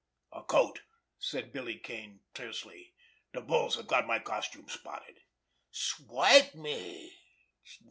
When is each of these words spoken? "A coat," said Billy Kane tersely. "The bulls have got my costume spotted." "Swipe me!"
"A 0.31 0.41
coat," 0.41 0.81
said 1.19 1.53
Billy 1.53 1.77
Kane 1.77 2.21
tersely. 2.33 2.95
"The 3.33 3.41
bulls 3.41 3.75
have 3.75 3.85
got 3.85 4.07
my 4.07 4.17
costume 4.17 4.67
spotted." 4.67 5.19
"Swipe 5.69 6.55
me!" 6.55 7.13